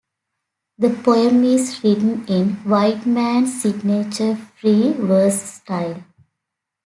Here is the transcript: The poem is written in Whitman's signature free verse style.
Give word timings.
The 0.79 0.89
poem 0.89 1.43
is 1.43 1.83
written 1.83 2.25
in 2.27 2.53
Whitman's 2.65 3.61
signature 3.61 4.35
free 4.35 4.93
verse 4.93 5.39
style. 5.43 6.03